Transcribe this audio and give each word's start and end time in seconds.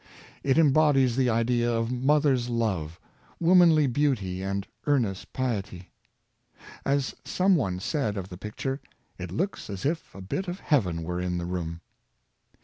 It 0.41 0.57
embodies 0.57 1.15
the 1.15 1.29
ideas 1.29 1.69
of 1.73 1.91
mother's 1.91 2.49
love, 2.49 2.99
womanly 3.39 3.85
beauty 3.85 4.41
and 4.41 4.65
earnest 4.87 5.31
piety. 5.31 5.91
As 6.83 7.13
some 7.23 7.55
one 7.55 7.79
said 7.79 8.17
of 8.17 8.29
the 8.29 8.35
picture, 8.37 8.81
^' 9.19 9.23
it 9.23 9.29
looks 9.29 9.69
as 9.69 9.85
if 9.85 10.15
a 10.15 10.21
bit 10.21 10.47
of 10.47 10.59
heaven 10.59 11.03
were 11.03 11.21
in 11.21 11.37
the 11.37 11.45
room." 11.45 11.81